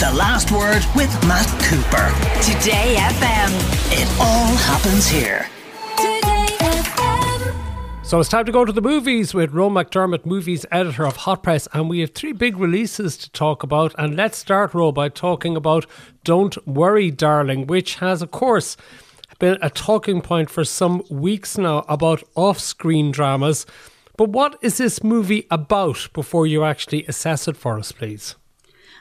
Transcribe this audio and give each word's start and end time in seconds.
The 0.00 0.10
Last 0.12 0.50
Word 0.50 0.82
with 0.96 1.12
Matt 1.28 1.46
Cooper. 1.64 2.08
Today 2.40 2.96
FM. 2.96 3.50
It 3.92 4.08
all 4.18 4.56
happens 4.56 5.06
here. 5.06 5.46
Today 5.98 6.46
FM 6.58 8.02
So 8.02 8.18
it's 8.18 8.30
time 8.30 8.46
to 8.46 8.50
go 8.50 8.64
to 8.64 8.72
the 8.72 8.80
movies 8.80 9.34
with 9.34 9.52
Roe 9.52 9.68
McDermott, 9.68 10.24
movies 10.24 10.64
editor 10.72 11.04
of 11.04 11.16
Hot 11.16 11.42
Press, 11.42 11.68
and 11.74 11.90
we 11.90 12.00
have 12.00 12.12
three 12.12 12.32
big 12.32 12.56
releases 12.56 13.18
to 13.18 13.30
talk 13.32 13.62
about. 13.62 13.94
And 13.98 14.16
let's 14.16 14.38
start, 14.38 14.72
Roe, 14.72 14.90
by 14.90 15.10
talking 15.10 15.54
about 15.54 15.84
Don't 16.24 16.66
Worry, 16.66 17.10
Darling, 17.10 17.66
which 17.66 17.96
has, 17.96 18.22
of 18.22 18.30
course, 18.30 18.78
been 19.38 19.58
a 19.60 19.68
talking 19.68 20.22
point 20.22 20.48
for 20.48 20.64
some 20.64 21.02
weeks 21.10 21.58
now 21.58 21.84
about 21.90 22.22
off 22.36 22.58
screen 22.58 23.10
dramas. 23.10 23.66
But 24.16 24.30
what 24.30 24.58
is 24.62 24.78
this 24.78 25.04
movie 25.04 25.46
about 25.50 26.08
before 26.14 26.46
you 26.46 26.64
actually 26.64 27.04
assess 27.04 27.46
it 27.46 27.58
for 27.58 27.78
us, 27.78 27.92
please? 27.92 28.34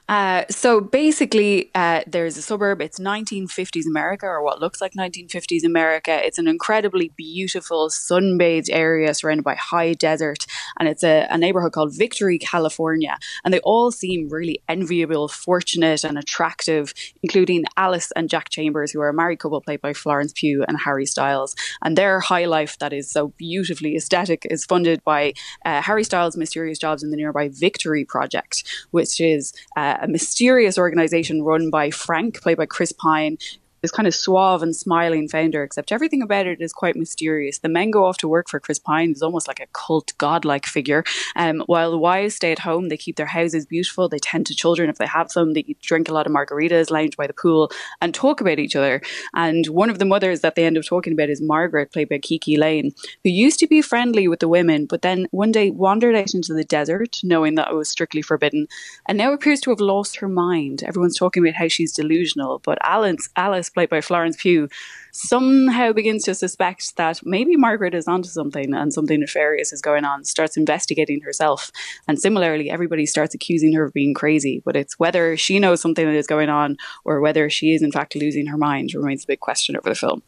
Uh, 0.09 0.43
so 0.49 0.81
basically, 0.81 1.69
uh, 1.75 2.01
there's 2.07 2.35
a 2.35 2.41
suburb. 2.41 2.81
It's 2.81 2.99
1950s 2.99 3.85
America, 3.85 4.25
or 4.25 4.43
what 4.43 4.59
looks 4.59 4.81
like 4.81 4.93
1950s 4.93 5.63
America. 5.63 6.25
It's 6.25 6.39
an 6.39 6.47
incredibly 6.47 7.09
beautiful, 7.15 7.91
sun-bathed 7.91 8.71
area 8.71 9.13
surrounded 9.13 9.43
by 9.43 9.53
high 9.53 9.93
desert, 9.93 10.47
and 10.79 10.89
it's 10.89 11.03
a, 11.03 11.27
a 11.29 11.37
neighborhood 11.37 11.73
called 11.73 11.95
Victory, 11.95 12.39
California. 12.39 13.19
And 13.45 13.53
they 13.53 13.59
all 13.59 13.91
seem 13.91 14.29
really 14.29 14.63
enviable, 14.67 15.27
fortunate, 15.27 16.03
and 16.03 16.17
attractive, 16.17 16.91
including 17.21 17.65
Alice 17.77 18.11
and 18.15 18.31
Jack 18.31 18.49
Chambers, 18.49 18.91
who 18.91 19.01
are 19.01 19.09
a 19.09 19.13
married 19.13 19.37
couple 19.37 19.61
played 19.61 19.79
by 19.81 19.93
Florence 19.93 20.33
Pugh 20.35 20.65
and 20.67 20.79
Harry 20.79 21.05
Styles. 21.05 21.55
And 21.83 21.95
their 21.95 22.19
high 22.19 22.45
life, 22.45 22.79
that 22.79 22.93
is 22.93 23.11
so 23.11 23.27
beautifully 23.37 23.95
aesthetic, 23.95 24.47
is 24.49 24.65
funded 24.65 25.03
by 25.03 25.33
uh, 25.65 25.83
Harry 25.83 26.03
Styles' 26.03 26.35
mysterious 26.35 26.79
jobs 26.79 27.03
in 27.03 27.11
the 27.11 27.17
nearby 27.17 27.49
Victory 27.49 28.05
Project, 28.05 28.63
which 28.89 29.21
is 29.21 29.53
uh, 29.77 29.97
a 30.01 30.07
mysterious 30.07 30.77
organization 30.77 31.43
run 31.43 31.69
by 31.69 31.91
Frank, 31.91 32.41
played 32.41 32.57
by 32.57 32.65
Chris 32.65 32.91
Pine, 32.91 33.37
this 33.81 33.91
kind 33.91 34.07
of 34.07 34.15
suave 34.15 34.61
and 34.61 34.75
smiling 34.75 35.27
founder, 35.27 35.63
except 35.63 35.91
everything 35.91 36.21
about 36.21 36.47
it 36.47 36.61
is 36.61 36.73
quite 36.73 36.95
mysterious. 36.95 37.59
The 37.59 37.69
men 37.69 37.91
go 37.91 38.05
off 38.05 38.17
to 38.17 38.27
work 38.27 38.49
for 38.49 38.59
Chris 38.59 38.79
Pine, 38.79 39.09
who's 39.09 39.21
almost 39.21 39.47
like 39.47 39.59
a 39.59 39.67
cult 39.73 40.13
godlike 40.17 40.65
figure. 40.65 41.03
Um, 41.35 41.63
while 41.65 41.91
the 41.91 41.97
wives 41.97 42.35
stay 42.35 42.51
at 42.51 42.59
home, 42.59 42.89
they 42.89 42.97
keep 42.97 43.15
their 43.15 43.25
houses 43.25 43.65
beautiful, 43.65 44.09
they 44.09 44.19
tend 44.19 44.45
to 44.47 44.55
children 44.55 44.89
if 44.89 44.97
they 44.97 45.07
have 45.07 45.31
some, 45.31 45.53
they 45.53 45.75
drink 45.81 46.09
a 46.09 46.13
lot 46.13 46.27
of 46.27 46.33
margaritas, 46.33 46.91
lounge 46.91 47.15
by 47.17 47.27
the 47.27 47.33
pool, 47.33 47.71
and 48.01 48.13
talk 48.13 48.41
about 48.41 48.59
each 48.59 48.75
other. 48.75 49.01
And 49.33 49.67
one 49.67 49.89
of 49.89 49.99
the 49.99 50.05
mothers 50.05 50.41
that 50.41 50.55
they 50.55 50.65
end 50.65 50.77
up 50.77 50.83
talking 50.85 51.13
about 51.13 51.29
is 51.29 51.41
Margaret, 51.41 51.91
played 51.91 52.09
by 52.09 52.19
Kiki 52.19 52.57
Layne, 52.57 52.91
who 53.23 53.29
used 53.29 53.59
to 53.59 53.67
be 53.67 53.81
friendly 53.81 54.27
with 54.27 54.39
the 54.39 54.47
women, 54.47 54.85
but 54.85 55.01
then 55.01 55.27
one 55.31 55.51
day 55.51 55.71
wandered 55.71 56.15
out 56.15 56.33
into 56.33 56.53
the 56.53 56.63
desert, 56.63 57.19
knowing 57.23 57.55
that 57.55 57.69
it 57.69 57.75
was 57.75 57.89
strictly 57.89 58.21
forbidden, 58.21 58.67
and 59.07 59.17
now 59.17 59.33
appears 59.33 59.61
to 59.61 59.69
have 59.69 59.79
lost 59.79 60.17
her 60.17 60.27
mind. 60.27 60.83
Everyone's 60.83 61.17
talking 61.17 61.43
about 61.43 61.55
how 61.55 61.67
she's 61.67 61.93
delusional, 61.93 62.59
but 62.59 62.77
Alice, 62.81 63.29
Alice 63.69 63.73
played 63.73 63.89
by 63.89 64.01
Florence 64.01 64.35
Pugh, 64.39 64.67
somehow 65.11 65.93
begins 65.93 66.23
to 66.23 66.33
suspect 66.33 66.95
that 66.97 67.19
maybe 67.23 67.55
Margaret 67.55 67.93
is 67.93 68.07
onto 68.07 68.29
something 68.29 68.73
and 68.73 68.93
something 68.93 69.19
nefarious 69.19 69.71
is 69.71 69.81
going 69.81 70.05
on, 70.05 70.23
starts 70.23 70.57
investigating 70.57 71.21
herself. 71.21 71.71
And 72.07 72.19
similarly, 72.19 72.69
everybody 72.69 73.05
starts 73.05 73.35
accusing 73.35 73.73
her 73.73 73.83
of 73.83 73.93
being 73.93 74.13
crazy. 74.13 74.61
But 74.65 74.75
it's 74.75 74.97
whether 74.97 75.37
she 75.37 75.59
knows 75.59 75.81
something 75.81 76.05
that 76.05 76.15
is 76.15 76.27
going 76.27 76.49
on 76.49 76.77
or 77.05 77.21
whether 77.21 77.49
she 77.49 77.73
is 77.73 77.81
in 77.81 77.91
fact 77.91 78.15
losing 78.15 78.47
her 78.47 78.57
mind 78.57 78.93
remains 78.93 79.23
a 79.23 79.27
big 79.27 79.39
question 79.39 79.75
over 79.75 79.89
the 79.89 79.95
film. 79.95 80.21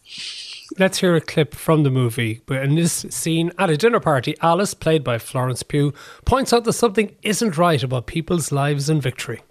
Let's 0.77 0.99
hear 0.99 1.15
a 1.15 1.21
clip 1.21 1.53
from 1.55 1.83
the 1.83 1.89
movie. 1.89 2.41
But 2.45 2.63
in 2.63 2.75
this 2.75 3.05
scene 3.09 3.51
at 3.57 3.69
a 3.69 3.77
dinner 3.77 3.99
party, 3.99 4.35
Alice, 4.41 4.73
played 4.73 5.03
by 5.03 5.17
Florence 5.17 5.63
Pugh, 5.63 5.93
points 6.25 6.53
out 6.53 6.63
that 6.65 6.73
something 6.73 7.15
isn't 7.23 7.57
right 7.57 7.81
about 7.83 8.07
people's 8.07 8.51
lives 8.51 8.89
in 8.89 9.01
victory. 9.01 9.41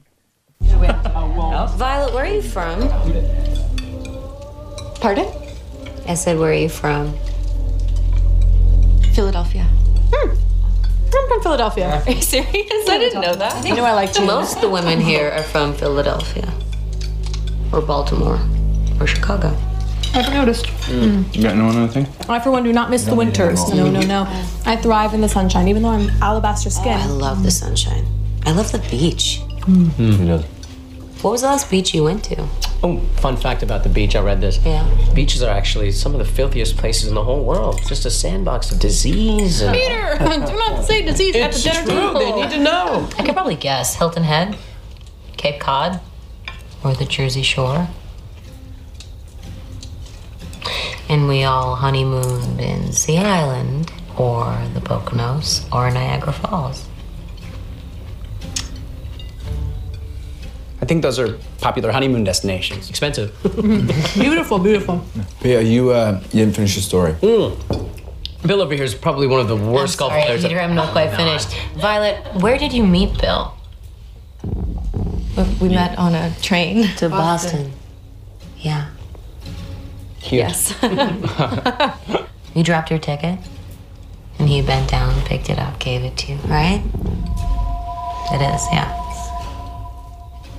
Violet, 1.81 2.13
where 2.13 2.25
are 2.25 2.35
you 2.35 2.43
from? 2.43 3.50
Pardon? 5.01 5.27
I 6.07 6.15
said, 6.15 6.39
where 6.39 6.51
are 6.51 6.55
you 6.55 6.69
from? 6.69 7.15
Philadelphia. 9.15 9.65
Hmm. 10.13 10.31
I'm 11.13 11.29
from 11.29 11.43
Philadelphia. 11.43 12.03
Are 12.07 12.11
you 12.11 12.23
serious? 12.23 12.89
I 12.89 12.99
didn't 12.99 13.21
know 13.21 13.35
that. 13.35 13.67
You 13.67 13.75
know 13.75 13.85
I 13.85 13.93
like 13.93 14.17
you. 14.19 14.25
Most 14.25 14.57
of 14.57 14.61
the 14.63 14.69
women 14.69 15.01
here 15.01 15.31
are 15.31 15.43
from 15.43 15.75
Philadelphia, 15.75 16.53
or 17.73 17.81
Baltimore, 17.81 18.39
or 19.01 19.07
Chicago. 19.07 19.57
I've 20.13 20.33
noticed. 20.33 20.67
You 20.89 21.43
got 21.43 21.57
no 21.57 21.67
one 21.67 21.77
other 21.77 21.93
thing? 21.93 22.07
I, 22.29 22.41
for 22.41 22.51
one, 22.51 22.63
do 22.65 22.73
not 22.73 22.91
miss 22.91 23.05
the 23.05 23.15
winters. 23.15 23.73
No, 23.73 23.91
no, 23.91 24.01
no. 24.01 24.27
I 24.67 24.77
thrive 24.77 25.15
in 25.15 25.21
the 25.21 25.29
sunshine, 25.29 25.69
even 25.69 25.83
though 25.83 25.91
I'm 25.91 26.11
alabaster 26.23 26.71
skin. 26.71 26.99
I 26.99 27.07
love 27.07 27.43
the 27.43 27.51
sunshine. 27.51 28.07
I 28.45 28.53
love 28.53 28.71
the 28.73 28.81
beach. 28.91 29.41
Mm. 29.63 30.43
What 31.23 31.31
was 31.31 31.41
the 31.43 31.49
last 31.49 31.71
beach 31.71 31.95
you 31.95 32.05
went 32.05 32.25
to? 32.25 32.47
Oh, 32.83 32.99
fun 33.17 33.37
fact 33.37 33.63
about 33.63 33.83
the 33.83 33.91
beach. 33.91 34.17
I 34.17 34.21
read 34.23 34.41
this. 34.41 34.59
Yeah. 34.65 34.89
Beaches 35.15 35.43
are 35.43 35.51
actually 35.51 35.93
some 35.93 36.13
of 36.13 36.19
the 36.19 36.25
filthiest 36.25 36.79
places 36.79 37.09
in 37.09 37.15
the 37.15 37.23
whole 37.23 37.45
world. 37.45 37.81
Just 37.87 38.07
a 38.07 38.11
sandbox 38.11 38.73
of 38.73 38.79
disease. 38.79 39.61
And 39.61 39.75
Peter, 39.77 40.17
do 40.19 40.55
not 40.55 40.85
say 40.85 41.03
disease 41.03 41.37
at 41.37 41.53
the 41.53 41.59
dinner 41.59 41.85
true. 41.85 42.19
They 42.19 42.33
need 42.33 42.51
to 42.51 42.59
know. 42.59 43.09
I 43.19 43.25
could 43.25 43.35
probably 43.35 43.57
guess 43.57 43.97
Hilton 43.97 44.25
Head, 44.25 44.57
Cape 45.37 45.61
Cod, 45.61 46.01
or 46.83 46.95
the 46.95 47.05
Jersey 47.05 47.43
Shore. 47.43 47.89
And 51.11 51.29
we 51.29 51.43
all 51.43 51.75
honeymooned 51.75 52.61
in 52.61 52.93
Sea 52.93 53.19
Island, 53.19 53.93
or 54.17 54.59
the 54.73 54.81
Poconos, 54.81 55.71
or 55.75 55.91
Niagara 55.91 56.33
Falls. 56.33 56.87
I 60.83 60.87
think 60.87 61.03
those 61.03 61.19
are 61.19 61.39
popular 61.61 61.93
honeymoon 61.93 62.25
destinations. 62.25 62.89
Expensive. 62.89 63.31
Beautiful, 64.15 64.59
beautiful. 64.59 65.05
Yeah, 65.43 65.61
you 65.61 65.91
uh, 65.91 66.21
you 66.33 66.45
didn't 66.45 66.55
finish 66.55 66.75
your 66.77 66.83
story. 66.83 67.15
Bill 67.21 68.63
over 68.63 68.75
here 68.75 68.85
is 68.85 68.95
probably 68.95 69.27
one 69.27 69.41
of 69.41 69.49
the 69.49 69.57
worst 69.57 69.99
golf 69.99 70.13
Sorry, 70.13 70.23
players. 70.25 70.43
Peter, 70.43 70.59
I'm 70.59 70.75
not 70.75 70.93
quite 70.93 71.11
finished. 71.15 71.55
Violet, 71.77 72.17
where 72.43 72.57
did 72.57 72.73
you 72.73 72.87
meet 72.87 73.21
Bill? 73.21 73.55
We 75.61 75.69
met 75.69 75.99
on 75.99 76.15
a 76.15 76.35
train. 76.41 76.89
To 76.97 77.09
Boston. 77.11 77.73
Yeah. 78.59 78.89
Cute. 80.21 80.41
Yes. 80.41 80.75
You 82.53 82.65
dropped 82.65 82.91
your 82.91 82.99
ticket, 82.99 83.39
and 84.41 84.49
he 84.49 84.61
bent 84.61 84.91
down, 84.91 85.23
picked 85.23 85.51
it 85.51 85.59
up, 85.61 85.79
gave 85.79 86.03
it 86.03 86.17
to 86.19 86.33
you, 86.33 86.39
right? 86.49 86.83
It 88.33 88.43
is, 88.55 88.67
yeah. 88.73 89.00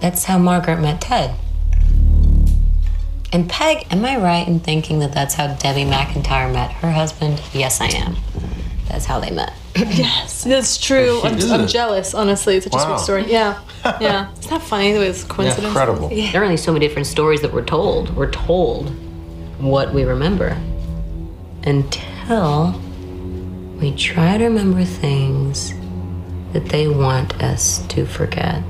That's 0.01 0.25
how 0.25 0.37
Margaret 0.37 0.81
met 0.81 0.99
Ted. 1.01 1.35
And 3.33 3.49
Peg, 3.49 3.85
am 3.91 4.03
I 4.03 4.17
right 4.17 4.45
in 4.45 4.59
thinking 4.59 4.99
that 4.99 5.13
that's 5.13 5.35
how 5.35 5.53
Debbie 5.55 5.85
McIntyre 5.85 6.51
met 6.51 6.71
her 6.73 6.91
husband? 6.91 7.41
Yes, 7.53 7.79
I 7.79 7.87
am. 7.87 8.17
That's 8.89 9.05
how 9.05 9.21
they 9.21 9.31
met. 9.31 9.53
yes, 9.75 10.43
that's 10.43 10.77
true. 10.77 11.21
I'm, 11.23 11.37
Is 11.37 11.49
I'm 11.49 11.65
jealous, 11.65 12.13
honestly. 12.13 12.57
It's 12.57 12.65
such 12.65 12.73
a 12.73 12.77
Wow. 12.77 12.97
sweet 12.97 13.03
story. 13.03 13.31
Yeah. 13.31 13.59
Yeah. 13.99 14.31
Isn't 14.33 14.49
that 14.51 14.61
funny? 14.61 14.89
It 14.89 14.99
was 14.99 15.23
coincidence. 15.23 15.65
Incredible. 15.69 16.09
There 16.09 16.41
are 16.41 16.43
only 16.43 16.57
so 16.57 16.71
many 16.71 16.85
different 16.87 17.07
stories 17.07 17.41
that 17.41 17.51
we're 17.51 17.65
told. 17.65 18.15
We're 18.15 18.29
told 18.29 18.89
what 19.59 19.91
we 19.91 20.03
remember 20.03 20.55
until 21.63 22.79
we 23.79 23.95
try 23.95 24.37
to 24.37 24.43
remember 24.43 24.83
things 24.83 25.73
that 26.53 26.65
they 26.67 26.87
want 26.87 27.41
us 27.41 27.83
to 27.87 28.05
forget. 28.05 28.61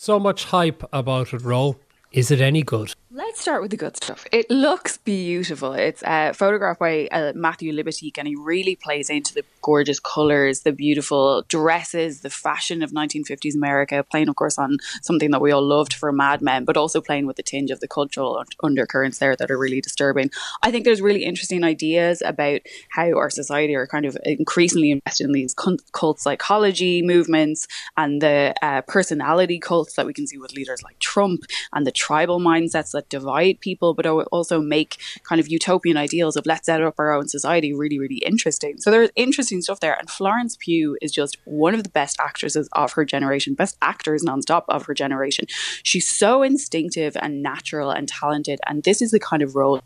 So 0.00 0.20
much 0.20 0.44
hype 0.44 0.84
about 0.92 1.34
it, 1.34 1.42
Roe. 1.42 1.76
Is 2.12 2.30
it 2.30 2.40
any 2.40 2.62
good? 2.62 2.94
Let's 3.18 3.40
start 3.40 3.62
with 3.62 3.72
the 3.72 3.76
good 3.76 3.96
stuff. 3.96 4.24
It 4.30 4.48
looks 4.48 4.98
beautiful. 4.98 5.72
It's 5.72 6.04
uh, 6.04 6.32
photographed 6.32 6.78
by 6.78 7.08
uh, 7.10 7.32
Matthew 7.34 7.72
Libatique, 7.72 8.16
and 8.16 8.28
he 8.28 8.36
really 8.36 8.76
plays 8.76 9.10
into 9.10 9.34
the 9.34 9.42
gorgeous 9.60 9.98
colors, 9.98 10.60
the 10.60 10.70
beautiful 10.70 11.42
dresses, 11.48 12.20
the 12.20 12.30
fashion 12.30 12.80
of 12.80 12.92
1950s 12.92 13.56
America, 13.56 14.04
playing, 14.08 14.28
of 14.28 14.36
course, 14.36 14.56
on 14.56 14.78
something 15.02 15.32
that 15.32 15.40
we 15.40 15.50
all 15.50 15.66
loved 15.66 15.94
for 15.94 16.12
Mad 16.12 16.40
Men, 16.42 16.64
but 16.64 16.76
also 16.76 17.00
playing 17.00 17.26
with 17.26 17.34
the 17.34 17.42
tinge 17.42 17.72
of 17.72 17.80
the 17.80 17.88
cultural 17.88 18.40
undercurrents 18.62 19.18
there 19.18 19.34
that 19.34 19.50
are 19.50 19.58
really 19.58 19.80
disturbing. 19.80 20.30
I 20.62 20.70
think 20.70 20.84
there's 20.84 21.02
really 21.02 21.24
interesting 21.24 21.64
ideas 21.64 22.22
about 22.24 22.60
how 22.90 23.14
our 23.14 23.30
society 23.30 23.74
are 23.74 23.88
kind 23.88 24.06
of 24.06 24.16
increasingly 24.22 24.92
invested 24.92 25.24
in 25.24 25.32
these 25.32 25.56
cult 25.92 26.20
psychology 26.20 27.02
movements 27.02 27.66
and 27.96 28.22
the 28.22 28.54
uh, 28.62 28.82
personality 28.82 29.58
cults 29.58 29.94
that 29.94 30.06
we 30.06 30.14
can 30.14 30.28
see 30.28 30.38
with 30.38 30.52
leaders 30.52 30.84
like 30.84 31.00
Trump 31.00 31.40
and 31.72 31.84
the 31.84 31.90
tribal 31.90 32.38
mindsets 32.38 32.92
that 32.92 33.07
divide 33.08 33.60
people, 33.60 33.94
but 33.94 34.06
also 34.06 34.60
make 34.60 34.98
kind 35.22 35.40
of 35.40 35.48
utopian 35.48 35.96
ideals 35.96 36.36
of 36.36 36.46
let's 36.46 36.66
set 36.66 36.82
up 36.82 36.94
our 36.98 37.12
own 37.12 37.28
society 37.28 37.72
really, 37.72 37.98
really 37.98 38.18
interesting. 38.18 38.78
So 38.78 38.90
there's 38.90 39.10
interesting 39.16 39.62
stuff 39.62 39.80
there. 39.80 39.96
And 39.98 40.10
Florence 40.10 40.56
Pugh 40.58 40.96
is 41.00 41.12
just 41.12 41.36
one 41.44 41.74
of 41.74 41.82
the 41.82 41.90
best 41.90 42.16
actresses 42.20 42.68
of 42.72 42.92
her 42.92 43.04
generation, 43.04 43.54
best 43.54 43.76
actors 43.82 44.24
nonstop 44.24 44.64
of 44.68 44.86
her 44.86 44.94
generation. 44.94 45.46
She's 45.82 46.10
so 46.10 46.42
instinctive 46.42 47.16
and 47.20 47.42
natural 47.42 47.90
and 47.90 48.08
talented. 48.08 48.58
And 48.66 48.82
this 48.82 49.02
is 49.02 49.10
the 49.10 49.20
kind 49.20 49.42
of 49.42 49.54
role 49.54 49.80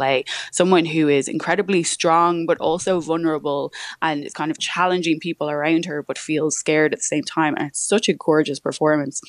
play 0.00 0.24
someone 0.50 0.86
who 0.86 1.08
is 1.08 1.28
incredibly 1.28 1.82
strong, 1.82 2.46
but 2.46 2.58
also 2.58 3.00
vulnerable 3.00 3.70
and 4.00 4.24
is 4.24 4.32
kind 4.32 4.50
of 4.50 4.58
challenging 4.58 5.20
people 5.20 5.50
around 5.50 5.84
her, 5.84 6.02
but 6.02 6.16
feels 6.16 6.56
scared 6.56 6.94
at 6.94 7.00
the 7.00 7.10
same 7.14 7.24
time. 7.24 7.54
And 7.56 7.68
it's 7.68 7.80
such 7.80 8.08
a 8.08 8.14
gorgeous 8.14 8.58
performance. 8.58 9.20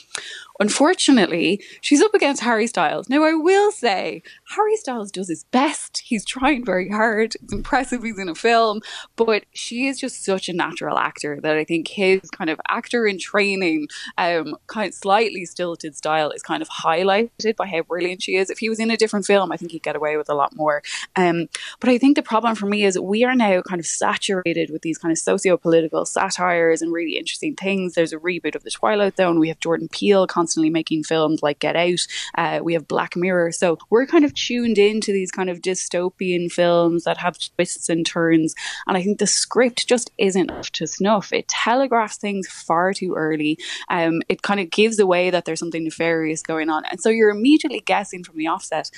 Unfortunately, 0.61 1.61
she's 1.81 2.01
up 2.01 2.13
against 2.13 2.43
Harry 2.43 2.67
Styles. 2.67 3.09
Now, 3.09 3.23
I 3.23 3.33
will 3.33 3.71
say, 3.71 4.23
Harry 4.55 4.75
Styles 4.75 5.11
does 5.11 5.29
his 5.29 5.45
best. 5.45 6.03
He's 6.05 6.25
trying 6.25 6.65
very 6.65 6.89
hard. 6.89 7.35
It's 7.35 7.53
impressive 7.53 8.03
he's 8.03 8.19
in 8.19 8.27
a 8.27 8.35
film, 8.35 8.81
but 9.15 9.45
she 9.53 9.87
is 9.87 9.97
just 9.97 10.25
such 10.25 10.49
a 10.49 10.53
natural 10.53 10.97
actor 10.97 11.39
that 11.41 11.55
I 11.55 11.63
think 11.63 11.87
his 11.87 12.21
kind 12.31 12.49
of 12.49 12.59
actor 12.69 13.07
in 13.07 13.17
training, 13.17 13.87
um, 14.17 14.57
kind 14.67 14.89
of 14.89 14.93
slightly 14.93 15.45
stilted 15.45 15.95
style 15.95 16.31
is 16.31 16.43
kind 16.43 16.61
of 16.61 16.69
highlighted 16.69 17.55
by 17.55 17.67
how 17.67 17.81
brilliant 17.83 18.23
she 18.23 18.35
is. 18.35 18.49
If 18.49 18.59
he 18.59 18.67
was 18.67 18.79
in 18.79 18.91
a 18.91 18.97
different 18.97 19.25
film, 19.25 19.53
I 19.53 19.57
think 19.57 19.71
he'd 19.71 19.83
get 19.83 19.95
away 19.95 20.17
with 20.17 20.29
a 20.29 20.35
lot 20.35 20.53
more. 20.55 20.83
Um, 21.15 21.47
but 21.79 21.89
I 21.89 21.97
think 21.97 22.17
the 22.17 22.23
problem 22.23 22.55
for 22.55 22.65
me 22.65 22.83
is 22.83 22.99
we 22.99 23.23
are 23.23 23.35
now 23.35 23.61
kind 23.61 23.79
of 23.79 23.85
saturated 23.85 24.69
with 24.69 24.81
these 24.81 24.97
kind 24.97 25.13
of 25.13 25.17
socio 25.17 25.55
political 25.55 26.05
satires 26.05 26.81
and 26.81 26.91
really 26.91 27.17
interesting 27.17 27.55
things. 27.55 27.93
There's 27.93 28.13
a 28.13 28.17
reboot 28.17 28.55
of 28.55 28.63
The 28.63 28.71
Twilight 28.71 29.15
Zone. 29.15 29.39
We 29.39 29.47
have 29.47 29.59
Jordan 29.59 29.87
Peele 29.87 30.27
constantly 30.27 30.69
making 30.69 31.03
films 31.03 31.41
like 31.41 31.59
Get 31.59 31.77
Out. 31.77 32.05
Uh, 32.35 32.59
we 32.61 32.73
have 32.73 32.87
Black 32.87 33.15
Mirror. 33.15 33.53
So 33.53 33.77
we're 33.89 34.05
kind 34.05 34.25
of 34.25 34.33
tuned 34.47 34.77
into 34.77 35.11
these 35.11 35.31
kind 35.31 35.49
of 35.49 35.61
dystopian 35.61 36.51
films 36.51 37.03
that 37.03 37.17
have 37.17 37.37
twists 37.37 37.89
and 37.89 38.05
turns. 38.05 38.55
And 38.87 38.97
I 38.97 39.03
think 39.03 39.19
the 39.19 39.27
script 39.27 39.87
just 39.87 40.11
isn't 40.17 40.51
up 40.51 40.65
to 40.65 40.87
snuff. 40.87 41.31
It 41.31 41.47
telegraphs 41.47 42.17
things 42.17 42.47
far 42.47 42.93
too 42.93 43.13
early. 43.15 43.57
Um, 43.89 44.21
it 44.29 44.41
kind 44.41 44.59
of 44.59 44.69
gives 44.69 44.99
away 44.99 45.29
that 45.29 45.45
there's 45.45 45.59
something 45.59 45.83
nefarious 45.83 46.41
going 46.41 46.69
on. 46.69 46.83
And 46.89 46.99
so 46.99 47.09
you're 47.09 47.29
immediately 47.29 47.81
guessing 47.81 48.23
from 48.23 48.37
the 48.37 48.47
offset. 48.47 48.89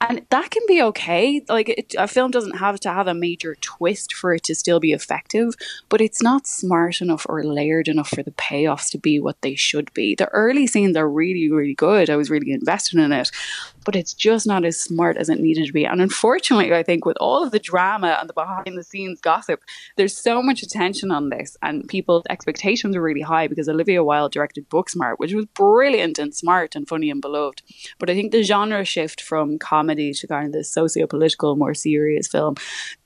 And 0.00 0.24
that 0.30 0.50
can 0.50 0.62
be 0.66 0.82
okay. 0.82 1.42
Like 1.48 1.68
it, 1.68 1.94
a 1.98 2.08
film 2.08 2.30
doesn't 2.30 2.58
have 2.58 2.80
to 2.80 2.92
have 2.92 3.06
a 3.06 3.14
major 3.14 3.56
twist 3.56 4.14
for 4.14 4.34
it 4.34 4.44
to 4.44 4.54
still 4.54 4.80
be 4.80 4.92
effective, 4.92 5.54
but 5.88 6.00
it's 6.00 6.22
not 6.22 6.46
smart 6.46 7.00
enough 7.00 7.26
or 7.28 7.44
layered 7.44 7.88
enough 7.88 8.10
for 8.10 8.22
the 8.22 8.32
payoffs 8.32 8.90
to 8.90 8.98
be 8.98 9.20
what 9.20 9.40
they 9.42 9.54
should 9.54 9.92
be. 9.94 10.14
The 10.14 10.28
early 10.28 10.66
scenes 10.66 10.96
are 10.96 11.08
really, 11.08 11.50
really 11.50 11.74
good. 11.74 12.10
I 12.10 12.16
was 12.16 12.30
really 12.30 12.52
invested 12.52 12.98
in 12.98 13.12
it, 13.12 13.30
but 13.84 13.96
it's 13.96 14.14
just 14.14 14.46
not 14.46 14.64
as 14.64 14.87
smart 14.88 15.16
as 15.16 15.28
it 15.28 15.40
needed 15.40 15.66
to 15.66 15.72
be. 15.72 15.84
And 15.84 16.00
unfortunately, 16.00 16.74
I 16.74 16.82
think 16.82 17.04
with 17.04 17.16
all 17.20 17.42
of 17.42 17.50
the 17.50 17.58
drama 17.58 18.16
and 18.20 18.28
the 18.28 18.34
behind 18.34 18.76
the 18.76 18.84
scenes 18.84 19.20
gossip, 19.20 19.60
there's 19.96 20.16
so 20.16 20.42
much 20.42 20.62
attention 20.62 21.10
on 21.10 21.28
this, 21.30 21.56
and 21.62 21.86
people's 21.88 22.24
expectations 22.30 22.96
are 22.96 23.02
really 23.02 23.20
high 23.20 23.46
because 23.46 23.68
Olivia 23.68 24.02
Wilde 24.02 24.32
directed 24.32 24.68
Booksmart, 24.68 25.14
which 25.18 25.32
was 25.32 25.46
brilliant 25.46 26.18
and 26.18 26.34
smart 26.34 26.74
and 26.74 26.88
funny 26.88 27.10
and 27.10 27.20
beloved. 27.20 27.62
But 27.98 28.10
I 28.10 28.14
think 28.14 28.32
the 28.32 28.42
genre 28.42 28.84
shift 28.84 29.20
from 29.20 29.58
comedy 29.58 30.12
to 30.12 30.26
kind 30.26 30.46
of 30.46 30.52
the 30.52 30.64
socio 30.64 31.06
political, 31.06 31.56
more 31.56 31.74
serious 31.74 32.26
film, 32.26 32.56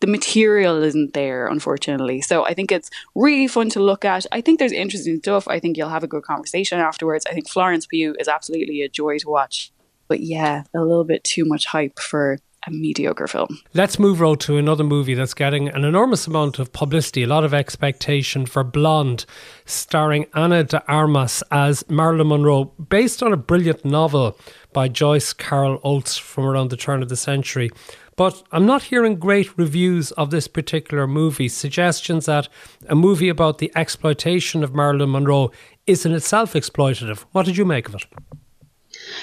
the 0.00 0.06
material 0.06 0.82
isn't 0.82 1.14
there, 1.14 1.46
unfortunately. 1.46 2.20
So 2.20 2.44
I 2.44 2.54
think 2.54 2.72
it's 2.72 2.90
really 3.14 3.48
fun 3.48 3.68
to 3.70 3.80
look 3.80 4.04
at. 4.04 4.26
I 4.32 4.40
think 4.40 4.58
there's 4.58 4.72
interesting 4.72 5.18
stuff. 5.18 5.48
I 5.48 5.58
think 5.58 5.76
you'll 5.76 5.88
have 5.88 6.04
a 6.04 6.08
good 6.08 6.22
conversation 6.22 6.78
afterwards. 6.78 7.26
I 7.26 7.32
think 7.32 7.48
Florence 7.48 7.86
Pugh 7.86 8.14
is 8.18 8.28
absolutely 8.28 8.82
a 8.82 8.88
joy 8.88 9.18
to 9.18 9.28
watch. 9.28 9.72
But 10.08 10.20
yeah, 10.20 10.64
a 10.74 10.80
little 10.80 11.04
bit 11.04 11.24
too 11.24 11.44
much 11.44 11.66
hype 11.66 11.98
for 11.98 12.38
a 12.66 12.70
mediocre 12.70 13.26
film. 13.26 13.58
Let's 13.74 13.98
move 13.98 14.20
Roe 14.20 14.34
to 14.36 14.56
another 14.56 14.84
movie 14.84 15.14
that's 15.14 15.34
getting 15.34 15.68
an 15.68 15.84
enormous 15.84 16.26
amount 16.26 16.58
of 16.58 16.72
publicity, 16.72 17.24
a 17.24 17.26
lot 17.26 17.44
of 17.44 17.52
expectation 17.52 18.46
for 18.46 18.62
Blonde, 18.62 19.26
starring 19.64 20.26
Ana 20.34 20.64
de 20.64 20.82
Armas 20.86 21.42
as 21.50 21.88
Marilyn 21.88 22.28
Monroe, 22.28 22.64
based 22.64 23.22
on 23.22 23.32
a 23.32 23.36
brilliant 23.36 23.84
novel 23.84 24.38
by 24.72 24.88
Joyce 24.88 25.32
Carol 25.32 25.80
Oates 25.82 26.16
from 26.16 26.44
around 26.44 26.70
the 26.70 26.76
turn 26.76 27.02
of 27.02 27.08
the 27.08 27.16
century. 27.16 27.70
But 28.14 28.42
I'm 28.52 28.66
not 28.66 28.84
hearing 28.84 29.16
great 29.18 29.56
reviews 29.58 30.12
of 30.12 30.30
this 30.30 30.46
particular 30.46 31.06
movie, 31.06 31.48
suggestions 31.48 32.26
that 32.26 32.48
a 32.88 32.94
movie 32.94 33.30
about 33.30 33.58
the 33.58 33.72
exploitation 33.74 34.62
of 34.62 34.74
Marilyn 34.74 35.10
Monroe 35.10 35.50
is 35.86 36.06
in 36.06 36.12
itself 36.12 36.52
exploitative. 36.52 37.24
What 37.32 37.46
did 37.46 37.56
you 37.56 37.64
make 37.64 37.88
of 37.88 37.96
it? 37.96 38.04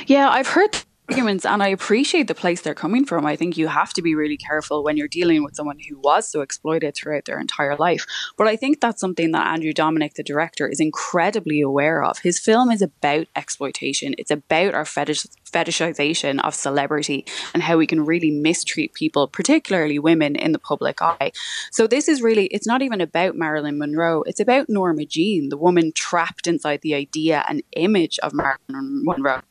Yeah, 0.07 0.29
I've 0.29 0.47
heard 0.47 0.75
arguments 1.09 1.45
and 1.45 1.63
I 1.63 1.69
appreciate 1.69 2.27
the 2.27 2.35
place 2.35 2.61
they're 2.61 2.75
coming 2.75 3.03
from. 3.03 3.25
I 3.25 3.35
think 3.35 3.57
you 3.57 3.67
have 3.67 3.93
to 3.93 4.01
be 4.01 4.13
really 4.13 4.37
careful 4.37 4.83
when 4.83 4.95
you're 4.95 5.07
dealing 5.07 5.43
with 5.43 5.55
someone 5.55 5.79
who 5.79 5.97
was 5.97 6.29
so 6.29 6.41
exploited 6.41 6.95
throughout 6.95 7.25
their 7.25 7.39
entire 7.39 7.75
life. 7.75 8.05
But 8.37 8.47
I 8.47 8.55
think 8.55 8.79
that's 8.79 9.01
something 9.01 9.31
that 9.31 9.47
Andrew 9.47 9.73
Dominik, 9.73 10.13
the 10.13 10.23
director, 10.23 10.67
is 10.67 10.79
incredibly 10.79 11.61
aware 11.61 12.03
of. 12.03 12.19
His 12.19 12.39
film 12.39 12.69
is 12.69 12.83
about 12.83 13.27
exploitation. 13.35 14.13
It's 14.17 14.31
about 14.31 14.75
our 14.75 14.85
fetish 14.85 15.25
fetishization 15.49 16.39
of 16.41 16.53
celebrity 16.53 17.25
and 17.55 17.63
how 17.63 17.77
we 17.77 17.87
can 17.87 18.05
really 18.05 18.29
mistreat 18.29 18.93
people, 18.93 19.27
particularly 19.27 19.97
women, 19.97 20.35
in 20.35 20.51
the 20.51 20.59
public 20.59 21.01
eye. 21.01 21.31
So 21.71 21.87
this 21.87 22.07
is 22.07 22.21
really 22.21 22.45
it's 22.47 22.67
not 22.67 22.83
even 22.83 23.01
about 23.01 23.35
Marilyn 23.35 23.79
Monroe. 23.79 24.21
It's 24.27 24.39
about 24.39 24.69
Norma 24.69 25.05
Jean, 25.05 25.49
the 25.49 25.57
woman 25.57 25.91
trapped 25.91 26.45
inside 26.45 26.81
the 26.81 26.93
idea 26.93 27.43
and 27.47 27.63
image 27.75 28.19
of 28.19 28.33
Marilyn 28.33 29.03
Monroe 29.03 29.41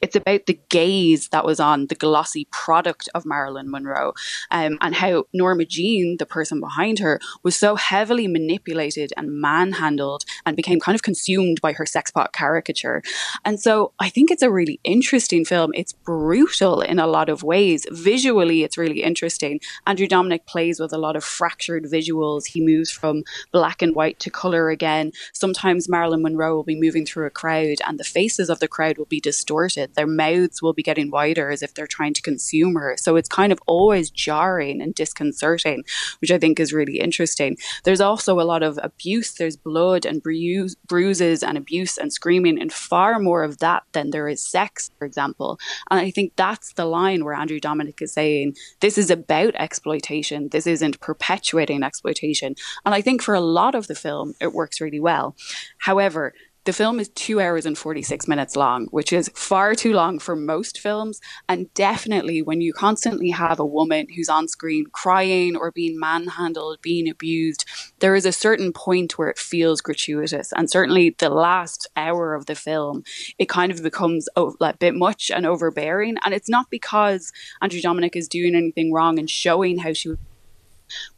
it's 0.00 0.16
about 0.16 0.46
the 0.46 0.58
gaze 0.70 1.28
that 1.28 1.44
was 1.44 1.60
on 1.60 1.86
the 1.86 1.94
glossy 1.94 2.46
product 2.50 3.08
of 3.14 3.26
Marilyn 3.26 3.70
Monroe 3.70 4.14
um, 4.50 4.78
and 4.80 4.94
how 4.94 5.24
Norma 5.32 5.64
Jean, 5.64 6.16
the 6.18 6.26
person 6.26 6.60
behind 6.60 6.98
her, 6.98 7.20
was 7.42 7.56
so 7.56 7.76
heavily 7.76 8.26
manipulated 8.26 9.12
and 9.16 9.40
manhandled 9.40 10.24
and 10.46 10.56
became 10.56 10.80
kind 10.80 10.94
of 10.94 11.02
consumed 11.02 11.60
by 11.60 11.72
her 11.72 11.84
sexpot 11.84 12.32
caricature. 12.32 13.02
And 13.44 13.60
so 13.60 13.92
I 13.98 14.08
think 14.08 14.30
it's 14.30 14.42
a 14.42 14.50
really 14.50 14.80
interesting 14.84 15.44
film. 15.44 15.72
It's 15.74 15.92
brutal 15.92 16.80
in 16.80 16.98
a 16.98 17.06
lot 17.06 17.28
of 17.28 17.42
ways. 17.42 17.86
Visually, 17.90 18.62
it's 18.62 18.78
really 18.78 19.02
interesting. 19.02 19.60
Andrew 19.86 20.06
Dominik 20.06 20.46
plays 20.46 20.80
with 20.80 20.92
a 20.92 20.98
lot 20.98 21.16
of 21.16 21.24
fractured 21.24 21.84
visuals. 21.84 22.46
He 22.46 22.64
moves 22.64 22.90
from 22.90 23.22
black 23.52 23.82
and 23.82 23.94
white 23.94 24.18
to 24.20 24.30
color 24.30 24.70
again. 24.70 25.12
Sometimes 25.32 25.88
Marilyn 25.88 26.22
Monroe 26.22 26.54
will 26.54 26.64
be 26.64 26.80
moving 26.80 27.04
through 27.04 27.26
a 27.26 27.30
crowd 27.30 27.78
and 27.86 27.98
the 27.98 28.04
faces 28.04 28.48
of 28.48 28.60
the 28.60 28.68
crowd 28.68 28.96
will 28.96 29.04
be 29.04 29.20
distorted 29.20 29.89
their 29.94 30.06
mouths 30.06 30.62
will 30.62 30.72
be 30.72 30.82
getting 30.82 31.10
wider 31.10 31.50
as 31.50 31.62
if 31.62 31.74
they're 31.74 31.86
trying 31.86 32.14
to 32.14 32.22
consume 32.22 32.74
her. 32.74 32.96
So 32.96 33.16
it's 33.16 33.28
kind 33.28 33.52
of 33.52 33.60
always 33.66 34.10
jarring 34.10 34.80
and 34.80 34.94
disconcerting, 34.94 35.84
which 36.20 36.30
I 36.30 36.38
think 36.38 36.60
is 36.60 36.72
really 36.72 36.98
interesting. 36.98 37.56
There's 37.84 38.00
also 38.00 38.40
a 38.40 38.42
lot 38.42 38.62
of 38.62 38.78
abuse. 38.82 39.32
There's 39.34 39.56
blood 39.56 40.04
and 40.04 40.22
bru- 40.22 40.68
bruises 40.86 41.42
and 41.42 41.56
abuse 41.56 41.98
and 41.98 42.12
screaming, 42.12 42.60
and 42.60 42.72
far 42.72 43.18
more 43.18 43.42
of 43.42 43.58
that 43.58 43.82
than 43.92 44.10
there 44.10 44.28
is 44.28 44.44
sex, 44.44 44.90
for 44.98 45.04
example. 45.04 45.58
And 45.90 46.00
I 46.00 46.10
think 46.10 46.32
that's 46.36 46.72
the 46.74 46.84
line 46.84 47.24
where 47.24 47.34
Andrew 47.34 47.60
Dominik 47.60 48.02
is 48.02 48.12
saying 48.12 48.54
this 48.80 48.98
is 48.98 49.10
about 49.10 49.54
exploitation. 49.54 50.48
This 50.50 50.66
isn't 50.66 51.00
perpetuating 51.00 51.82
exploitation. 51.82 52.54
And 52.84 52.94
I 52.94 53.00
think 53.00 53.22
for 53.22 53.34
a 53.34 53.40
lot 53.40 53.74
of 53.74 53.86
the 53.86 53.94
film, 53.94 54.34
it 54.40 54.52
works 54.52 54.80
really 54.80 55.00
well. 55.00 55.36
However, 55.78 56.34
the 56.64 56.72
film 56.72 57.00
is 57.00 57.08
two 57.10 57.40
hours 57.40 57.64
and 57.64 57.76
46 57.76 58.28
minutes 58.28 58.54
long, 58.54 58.86
which 58.90 59.12
is 59.12 59.30
far 59.34 59.74
too 59.74 59.94
long 59.94 60.18
for 60.18 60.36
most 60.36 60.78
films. 60.78 61.20
And 61.48 61.72
definitely 61.72 62.42
when 62.42 62.60
you 62.60 62.72
constantly 62.72 63.30
have 63.30 63.58
a 63.58 63.64
woman 63.64 64.08
who's 64.14 64.28
on 64.28 64.46
screen 64.46 64.84
crying 64.92 65.56
or 65.56 65.72
being 65.72 65.98
manhandled, 65.98 66.82
being 66.82 67.08
abused, 67.08 67.64
there 68.00 68.14
is 68.14 68.26
a 68.26 68.32
certain 68.32 68.72
point 68.72 69.18
where 69.18 69.28
it 69.28 69.38
feels 69.38 69.80
gratuitous. 69.80 70.52
And 70.52 70.70
certainly 70.70 71.16
the 71.18 71.30
last 71.30 71.88
hour 71.96 72.34
of 72.34 72.46
the 72.46 72.54
film, 72.54 73.04
it 73.38 73.48
kind 73.48 73.72
of 73.72 73.82
becomes 73.82 74.28
a 74.36 74.74
bit 74.78 74.94
much 74.94 75.30
and 75.30 75.46
overbearing. 75.46 76.16
And 76.24 76.34
it's 76.34 76.48
not 76.48 76.68
because 76.68 77.32
Andrew 77.62 77.80
Dominik 77.80 78.16
is 78.16 78.28
doing 78.28 78.54
anything 78.54 78.92
wrong 78.92 79.18
and 79.18 79.30
showing 79.30 79.78
how 79.78 79.92
she 79.92 80.14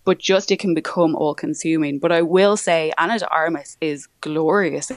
but 0.05 0.19
just 0.19 0.51
it 0.51 0.59
can 0.59 0.75
become 0.75 1.17
all 1.17 1.35
consuming. 1.35 1.99
But 1.99 2.13
I 2.13 2.21
will 2.21 2.59
say 2.59 2.93
Ana 2.99 3.19
de 3.19 3.29
Armas 3.29 3.79
is 3.81 4.07
glorious 4.21 4.93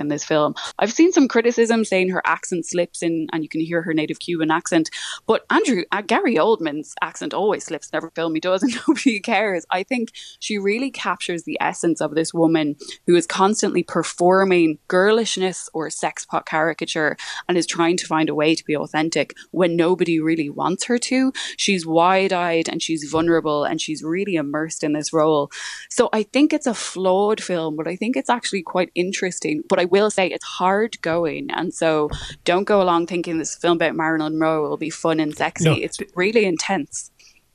in 0.00 0.08
this 0.08 0.24
film. 0.24 0.54
I've 0.78 0.92
seen 0.92 1.12
some 1.12 1.28
criticism 1.28 1.84
saying 1.84 2.10
her 2.10 2.22
accent 2.24 2.66
slips 2.66 3.02
in 3.02 3.28
and 3.32 3.42
you 3.42 3.48
can 3.48 3.60
hear 3.60 3.82
her 3.82 3.94
native 3.94 4.18
Cuban 4.18 4.50
accent. 4.50 4.90
But 5.26 5.44
Andrew, 5.50 5.84
uh, 5.92 6.02
Gary 6.02 6.36
Oldman's 6.36 6.94
accent 7.02 7.34
always 7.34 7.64
slips 7.64 7.90
in 7.90 7.96
every 7.96 8.10
film 8.14 8.34
he 8.34 8.40
does 8.40 8.62
and 8.62 8.74
nobody 8.88 9.20
cares. 9.20 9.64
I 9.70 9.82
think 9.82 10.10
she 10.38 10.58
really 10.58 10.90
captures 10.90 11.44
the 11.44 11.58
essence 11.60 12.00
of 12.00 12.14
this 12.14 12.34
woman 12.34 12.76
who 13.06 13.14
is 13.16 13.26
constantly 13.26 13.82
performing 13.82 14.78
girlishness 14.88 15.68
or 15.74 15.90
sex 15.90 16.24
pot 16.24 16.46
caricature 16.46 17.16
and 17.48 17.58
is 17.58 17.66
trying 17.66 17.96
to 17.98 18.06
find 18.06 18.28
a 18.28 18.34
way 18.34 18.54
to 18.54 18.64
be 18.64 18.76
authentic 18.76 19.34
when 19.50 19.76
nobody 19.76 20.20
really 20.20 20.50
wants 20.50 20.84
her 20.84 20.98
to. 20.98 21.32
She's 21.56 21.86
wide 21.86 22.32
eyed 22.32 22.68
and 22.68 22.82
she's 22.82 23.08
vulnerable 23.10 23.64
and 23.64 23.80
she's 23.80 24.02
really 24.02 24.36
immersed 24.36 24.82
in 24.82 24.92
this 24.92 25.12
role. 25.12 25.50
So 25.90 26.08
I 26.12 26.22
think 26.22 26.52
it's 26.52 26.66
a 26.66 26.74
flawed 26.74 27.42
film, 27.42 27.76
but 27.76 27.86
I 27.86 27.96
think 27.96 28.16
it's 28.16 28.30
actually 28.30 28.62
quite 28.62 28.90
interesting. 28.94 29.62
But 29.68 29.78
I 29.78 29.84
will 29.90 30.10
say 30.10 30.28
it's 30.28 30.44
hard 30.44 31.00
going. 31.02 31.50
And 31.50 31.74
so 31.74 32.10
don't 32.44 32.64
go 32.64 32.80
along 32.80 33.06
thinking 33.06 33.38
this 33.38 33.54
film 33.54 33.76
about 33.76 33.96
Marilyn 33.96 34.38
Monroe 34.38 34.68
will 34.68 34.76
be 34.76 34.90
fun 34.90 35.20
and 35.20 35.36
sexy. 35.36 35.64
No, 35.64 35.74
it's 35.74 35.98
really 36.14 36.44
intense. 36.44 37.10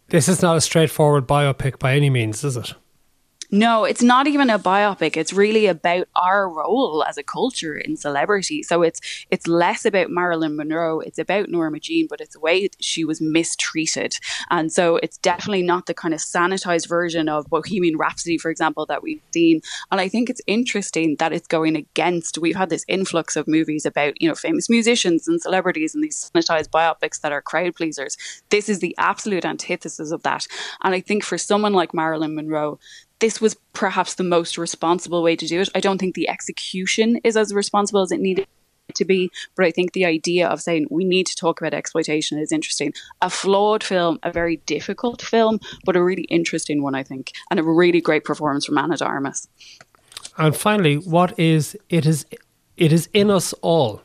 This 0.10 0.28
is 0.28 0.42
not 0.42 0.56
a 0.56 0.62
straightforward 0.62 1.28
biopic 1.28 1.80
by 1.80 1.96
any 1.96 2.10
means, 2.10 2.44
is 2.44 2.58
it? 2.58 2.74
No, 3.52 3.84
it's 3.86 4.02
not 4.02 4.28
even 4.28 4.50
a 4.50 4.60
biopic. 4.60 5.16
It's 5.18 5.34
really 5.34 5.68
about 5.68 6.08
our 6.16 6.50
role 6.50 7.04
as 7.04 7.18
a 7.18 7.24
culture 7.24 7.78
in 7.78 7.96
celebrity. 7.98 8.64
So 8.64 8.82
it's 8.82 9.00
it's 9.30 9.48
less 9.48 9.86
about 9.86 10.10
Marilyn 10.10 10.56
Monroe. 10.56 11.00
It's 11.00 11.20
about 11.20 11.50
Norma 11.50 11.80
Jean, 11.80 12.08
but 12.10 12.22
it's 12.22 12.34
the 12.34 12.40
way 12.40 12.70
she 12.80 13.06
was 13.06 13.22
mistreated. 13.22 14.18
And 14.50 14.72
so 14.72 14.98
it's 14.98 15.18
definitely 15.18 15.64
not 15.64 15.86
the 15.86 15.94
kind 15.94 16.14
of 16.14 16.20
sanitized 16.20 16.88
version 16.88 17.30
of 17.30 17.50
Bohemian 17.50 17.98
Rhapsody, 17.98 18.38
for 18.38 18.50
example, 18.50 18.86
that 18.88 19.04
we've 19.04 19.22
seen. 19.32 19.62
And 19.92 20.02
I 20.02 20.08
think 20.10 20.30
it's 20.30 20.42
interesting 20.48 21.16
that 21.20 21.34
it's 21.34 21.48
going 21.48 21.76
against. 21.76 22.38
We've 22.38 22.56
had 22.56 22.70
this 22.70 22.86
influx 22.88 23.36
of 23.36 23.48
movies 23.48 23.86
about 23.86 24.20
you 24.22 24.28
know 24.28 24.36
famous 24.36 24.70
musicians 24.70 25.28
and 25.28 25.42
celebrities 25.42 25.94
and 25.94 26.04
these 26.04 26.32
sanitized 26.34 26.70
biopics 26.70 27.22
that 27.22 27.32
are 27.32 27.42
crowd 27.42 27.76
pleasers. 27.76 28.18
This 28.50 28.70
is 28.70 28.80
the 28.80 28.96
absolute 28.98 29.46
antithesis 29.46 30.12
of 30.12 30.24
that. 30.24 30.48
And 30.84 30.96
I 30.96 31.02
think 31.02 31.24
for 31.24 31.38
someone 31.38 31.74
like 31.74 31.94
Marilyn 31.94 32.36
Monroe, 32.36 32.80
this 33.20 33.40
was 33.40 33.56
perhaps 33.74 34.16
the 34.16 34.24
most 34.24 34.58
responsible 34.58 35.24
way 35.24 35.36
to 35.36 35.48
do 35.48 35.62
it. 35.62 35.70
I 35.76 35.80
don't 35.80 35.98
think 35.98 36.16
the 36.16 36.30
execution 36.30 37.20
is 37.24 37.38
as 37.38 37.54
responsible 37.54 38.02
as 38.02 38.12
it 38.12 38.20
needed 38.20 38.48
to 38.94 39.06
be, 39.06 39.32
but 39.56 39.66
I 39.66 39.72
think 39.72 39.94
the 39.94 40.06
idea 40.06 40.48
of 40.48 40.62
saying 40.62 40.88
we 40.90 41.06
need 41.06 41.26
to 41.28 41.36
talk 41.36 41.60
about 41.60 41.74
exploitation 41.74 42.38
is 42.38 42.52
interesting. 42.52 42.94
A 43.22 43.30
flawed 43.30 43.84
film, 43.84 44.20
a 44.24 44.32
very 44.32 44.58
difficult 44.66 45.22
film, 45.22 45.60
but 45.86 45.96
a 45.96 46.04
really 46.04 46.24
interesting 46.24 46.84
one, 46.84 46.96
I 46.96 47.04
think, 47.04 47.32
and 47.50 47.60
a 47.60 47.64
really 47.64 48.02
great 48.02 48.24
performance 48.24 48.66
from 48.66 48.78
Ana 48.78 48.98
de 48.98 49.32
And 50.38 50.56
finally, 50.56 50.96
what 50.98 51.38
is 51.40 51.78
it 51.90 52.06
is 52.06 52.26
it 52.78 52.92
is 52.92 53.10
in 53.14 53.32
us 53.32 53.54
all. 53.62 54.02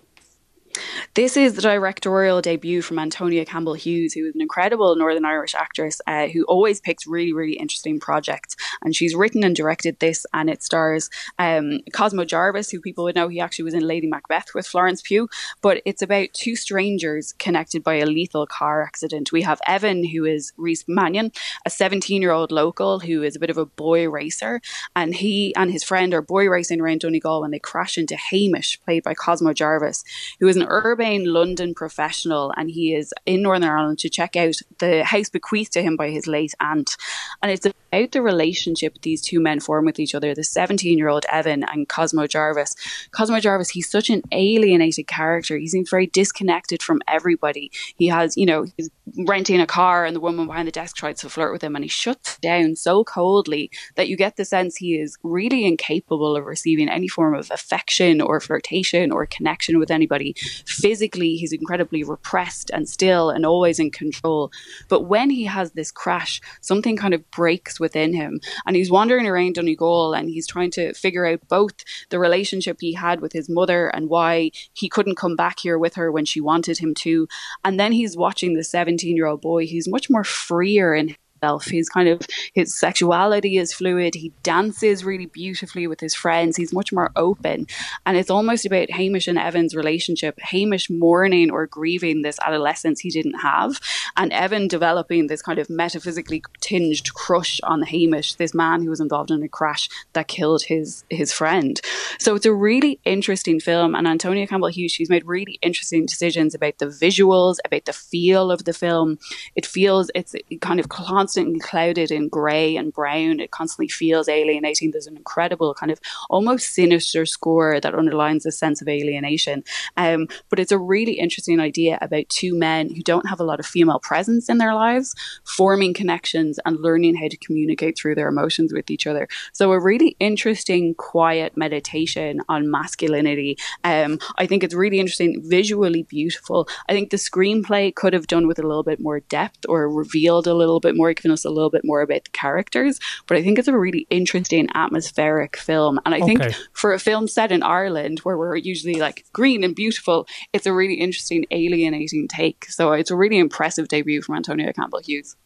This 1.15 1.37
is 1.37 1.55
the 1.55 1.63
directorial 1.63 2.41
debut 2.41 2.83
from 2.83 2.99
Antonia 2.99 3.45
Campbell 3.45 3.75
Hughes, 3.75 4.15
who 4.15 4.27
is 4.27 4.35
an 4.35 4.41
incredible 4.41 4.95
Northern 4.97 5.25
Irish 5.25 5.55
actress 5.55 6.01
uh, 6.07 6.29
who 6.29 6.45
always 6.45 6.81
picks 6.81 7.07
really, 7.07 7.33
really 7.33 7.55
interesting 7.55 7.99
projects. 8.01 8.57
And 8.83 8.95
she's 8.95 9.15
written 9.15 9.45
and 9.45 9.55
directed 9.55 9.99
this, 9.99 10.25
and 10.33 10.49
it 10.49 10.63
stars 10.63 11.11
um, 11.39 11.81
Cosmo 11.93 12.25
Jarvis, 12.25 12.71
who 12.71 12.81
people 12.81 13.05
would 13.05 13.15
know 13.15 13.29
he 13.29 13.41
actually 13.41 13.65
was 13.65 13.75
in 13.75 13.87
Lady 13.87 14.07
Macbeth 14.07 14.55
with 14.55 14.67
Florence 14.67 15.03
Pugh. 15.03 15.29
But 15.63 15.83
it's 15.85 16.03
about 16.03 16.33
two 16.33 16.57
strangers 16.57 17.33
connected 17.39 17.83
by 17.83 17.95
a 17.95 18.07
lethal 18.07 18.47
car 18.47 18.83
accident. 18.83 19.33
We 19.33 19.43
have 19.43 19.61
Evan, 19.67 20.05
who 20.05 20.25
is 20.25 20.53
Rhys 20.57 20.85
Mannion, 20.87 21.33
a 21.67 21.71
17 21.71 22.23
year 22.23 22.33
old 22.33 22.53
local 22.53 23.01
who 23.01 23.23
is 23.23 23.37
a 23.37 23.41
bit 23.41 23.51
of 23.51 23.59
a 23.59 23.67
boy 23.67 24.09
racer, 24.09 24.61
and 24.95 25.15
he 25.15 25.55
and 25.57 25.71
his 25.71 25.85
friend 25.85 26.15
are 26.15 26.23
boy 26.23 26.49
racing 26.49 26.81
around 26.81 27.01
Donegal 27.01 27.41
when 27.41 27.51
they 27.51 27.59
crash 27.59 27.99
into 27.99 28.17
Hamish, 28.17 28.81
played 28.83 29.03
by 29.03 29.15
Cosmo 29.15 29.53
Jarvis, 29.53 30.05
who 30.39 30.49
is 30.49 30.57
an 30.57 30.63
urbane 30.71 31.25
London 31.25 31.75
professional 31.75 32.53
and 32.57 32.71
he 32.71 32.95
is 32.95 33.13
in 33.27 33.43
Northern 33.43 33.69
Ireland 33.69 33.99
to 34.01 34.09
check 34.09 34.37
out 34.37 34.55
the 34.79 35.05
house 35.05 35.29
bequeathed 35.29 35.73
to 35.73 35.83
him 35.83 35.97
by 35.97 36.11
his 36.11 36.27
late 36.27 36.55
aunt. 36.61 36.97
And 37.43 37.51
it's 37.51 37.67
about 37.93 38.13
the 38.13 38.23
relationship 38.23 39.01
these 39.03 39.23
two 39.23 39.41
men 39.41 39.61
form 39.61 39.85
with 39.85 39.99
each 39.99 40.15
other 40.15 40.35
the 40.35 40.45
17 40.45 40.99
year 40.99 41.09
old 41.09 41.27
Evan 41.31 41.65
and 41.65 41.89
Cosmo 41.89 42.27
Jarvis. 42.27 42.75
Cosmo 43.11 43.41
Jarvis, 43.41 43.71
he's 43.71 43.91
such 43.91 44.11
an 44.11 44.23
alienated 44.33 45.07
character. 45.07 45.57
He 45.57 45.67
seems 45.67 45.91
very 45.91 46.07
disconnected 46.07 46.83
from 46.83 47.01
everybody. 47.09 47.71
He 47.97 48.07
has, 48.09 48.37
you 48.37 48.47
know, 48.47 48.67
he's 48.77 48.91
renting 49.27 49.61
a 49.61 49.67
car 49.67 50.05
and 50.05 50.15
the 50.15 50.21
woman 50.21 50.47
behind 50.47 50.69
the 50.69 50.73
desk 50.73 50.97
tries 50.97 51.21
to 51.21 51.29
flirt 51.29 51.53
with 51.53 51.65
him 51.65 51.75
and 51.75 51.85
he 51.85 51.89
shuts 51.89 52.39
down 52.39 52.77
so 52.77 53.03
coldly 53.03 53.71
that 53.97 54.09
you 54.09 54.17
get 54.17 54.37
the 54.37 54.45
sense 54.45 54.77
he 54.77 54.95
is 54.95 55.19
really 55.25 55.65
incapable 55.65 56.37
of 56.37 56.47
receiving 56.47 56.89
any 56.89 57.09
form 57.09 57.35
of 57.35 57.51
affection 57.51 58.21
or 58.21 58.41
flirtation 58.41 59.11
or 59.11 59.27
connection 59.27 59.79
with 59.81 59.91
anybody 59.91 60.35
physically 60.65 61.35
he's 61.35 61.53
incredibly 61.53 62.05
repressed 62.05 62.71
and 62.71 62.89
still 62.89 63.31
and 63.31 63.45
always 63.45 63.79
in 63.79 63.91
control. 63.91 64.53
But 64.89 65.03
when 65.03 65.31
he 65.31 65.45
has 65.45 65.73
this 65.73 65.91
crash, 65.91 66.41
something 66.61 66.97
kind 66.97 67.15
of 67.15 67.29
breaks 67.31 67.80
within 67.81 68.13
him 68.13 68.41
and 68.67 68.77
he's 68.77 68.91
wandering 68.91 69.27
around 69.27 69.55
Donegal 69.55 70.15
and 70.15 70.29
he's 70.29 70.47
trying 70.47 70.71
to 70.73 70.93
figure 70.95 71.27
out 71.27 71.41
both 71.49 71.73
the 72.11 72.19
relationship 72.19 72.79
he 72.81 72.93
had 72.93 73.21
with 73.21 73.33
his 73.33 73.49
mother 73.49 73.89
and 73.89 74.09
why 74.09 74.51
he 74.73 74.89
couldn't 74.89 75.17
come 75.17 75.37
back 75.37 75.59
here 75.61 75.79
with 75.79 75.95
her 75.95 76.13
when 76.13 76.25
she 76.25 76.41
wanted 76.41 76.79
him 76.79 76.95
to. 76.95 77.27
And 77.65 77.81
then 77.81 77.93
he's 77.93 78.17
watching 78.17 78.55
the 78.55 78.65
17 78.65 79.17
year 79.17 79.27
old 79.27 79.41
boy 79.41 79.67
who's 79.67 79.89
much 79.89 80.11
more 80.11 80.25
freer 80.25 80.95
in 80.95 81.17
himself. 81.41 81.67
He's 81.67 81.89
kind 81.89 82.09
of 82.09 82.21
his 82.55 82.79
sexuality 82.79 83.57
is 83.57 83.73
fluid. 83.73 84.15
He 84.15 84.33
dances 84.43 85.05
really 85.05 85.27
beautifully 85.27 85.87
with 85.87 86.01
his 86.01 86.15
friends. 86.15 86.57
He's 86.57 86.73
much 86.73 86.93
more 86.93 87.11
open, 87.17 87.67
and 88.07 88.17
it's 88.17 88.31
almost 88.31 88.67
about 88.67 88.91
Hamish 88.91 89.29
and 89.29 89.39
Evan's 89.39 89.75
relationship. 89.75 90.39
Hamish 90.41 90.91
mourning 90.91 91.51
or 91.51 91.67
grieving 91.67 92.23
this 92.23 92.39
adolescence 92.41 93.01
he 93.01 93.11
didn't 93.11 93.41
have, 93.41 93.81
and 94.17 94.33
Evan 94.33 94.69
developing 94.69 95.27
this 95.27 95.43
kind 95.43 95.59
of 95.59 95.71
metaphysically 95.71 96.43
tinged 96.61 97.13
crush 97.15 97.61
on 97.63 97.83
Hamish, 97.83 98.35
this 98.35 98.55
man 98.55 98.83
who 98.83 98.91
was 98.91 99.01
involved 99.01 99.31
in 99.31 99.43
a 99.43 99.49
crash 99.49 99.89
that 100.13 100.29
killed 100.29 100.63
his 100.63 101.05
his 101.11 101.33
friend. 101.33 101.81
So 102.19 102.35
it's 102.35 102.47
a 102.47 102.53
really 102.53 103.01
interesting 103.05 103.61
film, 103.61 103.95
and 103.95 104.07
Antonia 104.07 104.47
Campbell 104.47 104.69
Hughes 104.69 104.93
she's 104.93 105.11
made 105.11 105.27
really 105.27 105.59
interesting 105.63 106.07
decisions 106.07 106.55
about 106.55 106.79
the 106.79 106.87
visuals, 106.87 107.57
about 107.65 107.85
the 107.85 107.93
feel 107.93 108.51
of 108.51 108.65
the 108.65 108.73
film. 108.73 109.19
It 109.55 109.67
feels 109.67 110.11
it's 110.15 110.35
kind 110.61 110.81
of 110.81 110.89
constantly 111.31 111.61
clouded 111.61 112.11
in 112.11 112.29
grey 112.29 112.75
and 112.75 112.93
brown. 112.93 113.39
It 113.39 113.53
constantly 113.53 113.87
feels 113.87 114.29
alienating. 114.29 114.91
There's 114.91 115.07
an 115.07 115.17
incredible 115.17 115.75
kind 115.75 115.93
of 115.93 116.01
almost 116.29 116.75
sinister 116.75 117.25
score 117.25 117.79
that 117.79 117.95
underlines 117.95 118.47
a 118.47 118.51
sense 118.51 118.83
of 118.83 118.89
alienation. 118.89 119.63
Um, 119.97 120.27
but 120.49 120.59
it's 120.59 120.73
a 120.73 120.79
really 120.79 121.13
interesting 121.13 121.61
idea 121.61 121.99
about 122.01 122.29
two 122.29 122.59
men 122.59 122.93
who 122.93 123.01
don't 123.03 123.29
have 123.29 123.39
a 123.39 123.45
lot 123.45 123.61
of 123.61 123.67
female 123.67 124.01
presence 124.01 124.49
in 124.49 124.59
their 124.59 124.75
lives, 124.75 125.15
forming 125.45 125.95
connections 125.95 126.59
and 126.67 126.81
learning 126.81 127.15
how 127.15 127.29
to 127.29 127.37
communicate 127.37 127.97
through 127.97 128.17
their 128.17 128.29
emotions 128.29 128.73
with 128.73 128.91
each 128.91 129.07
other. 129.07 129.29
So 129.53 129.71
a 129.71 129.81
really 129.81 130.17
interesting, 130.19 130.97
quiet 130.97 131.57
meditation 131.57 132.41
on 132.49 132.73
masculinity. 132.73 133.57
Um, 133.85 134.19
I 134.37 134.47
think 134.47 134.65
it's 134.65 134.75
really 134.75 134.99
interesting, 134.99 135.41
visually 135.45 136.03
beautiful. 136.03 136.69
I 136.89 136.93
think 136.93 137.11
the 137.11 137.19
screenplay 137.19 137.95
could 137.95 138.15
have 138.15 138.27
done 138.27 138.49
with 138.49 138.59
a 138.59 138.67
little 138.67 138.83
bit 138.83 138.99
more 138.99 139.21
depth 139.21 139.65
or 139.69 139.89
revealed 139.89 140.49
a 140.49 140.55
little 140.55 140.81
bit 140.81 140.97
more 140.97 141.11
given 141.21 141.33
us 141.33 141.45
a 141.45 141.51
little 141.51 141.71
bit 141.71 141.83
more 141.85 142.01
about 142.01 142.25
the 142.25 142.31
characters. 142.31 142.99
But 143.27 143.37
I 143.37 143.43
think 143.43 143.59
it's 143.59 143.69
a 143.69 143.77
really 143.77 144.07
interesting 144.11 144.69
atmospheric 144.75 145.57
film. 145.57 146.01
And 146.07 146.15
I 146.15 146.21
think 146.21 146.43
for 146.73 146.93
a 146.93 146.99
film 146.99 147.29
set 147.29 147.53
in 147.53 147.63
Ireland 147.63 148.21
where 148.21 148.39
we're 148.39 148.57
usually 148.57 148.95
like 148.95 149.27
green 149.33 149.63
and 149.63 149.75
beautiful, 149.75 150.27
it's 150.53 150.67
a 150.67 150.73
really 150.73 150.95
interesting 150.95 151.45
alienating 151.51 152.29
take. 152.29 152.65
So 152.67 152.93
it's 152.93 153.11
a 153.11 153.17
really 153.17 153.39
impressive 153.39 153.89
debut 153.89 154.23
from 154.23 154.37
Antonia 154.37 154.73
Campbell 154.73 155.01
Hughes. 155.01 155.37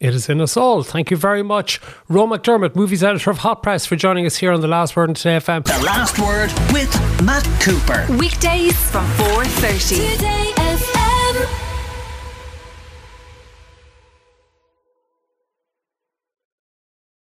It 0.00 0.14
is 0.14 0.28
in 0.28 0.40
us 0.40 0.56
all. 0.56 0.84
Thank 0.84 1.10
you 1.10 1.16
very 1.16 1.42
much, 1.42 1.80
Roe 2.08 2.26
McDermott, 2.26 2.76
movies 2.76 3.02
editor 3.02 3.30
of 3.30 3.38
Hot 3.38 3.64
Press, 3.64 3.84
for 3.84 3.96
joining 3.96 4.26
us 4.26 4.36
here 4.36 4.52
on 4.52 4.60
the 4.60 4.68
Last 4.68 4.94
Word 4.94 5.08
on 5.08 5.14
Today 5.16 5.38
FM. 5.38 5.64
The 5.64 5.84
Last 5.84 6.20
Word 6.20 6.52
with 6.72 6.92
Matt 7.24 7.44
Cooper. 7.60 8.06
Weekdays 8.16 8.76
from 8.92 9.04
4.30. 9.06 10.14
Today 10.14 10.47